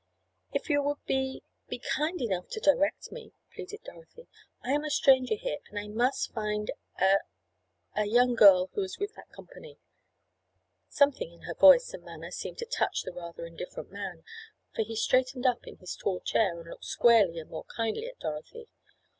[0.51, 4.25] "If you would be—be kind enough to direct me," pleaded Dorothy.
[4.63, 9.13] "I am a stranger here, and I must find a—a young girl who is with
[9.13, 9.77] that company."
[10.89, 14.23] Something in her voice and manner seemed to touch the rather indifferent man,
[14.73, 18.17] for he straightened up in his tall chair and looked squarely and more kindly at
[18.19, 18.69] Dorothy.